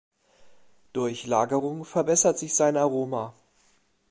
[0.93, 3.35] Durch Lagerung verbessert sich sein Aroma.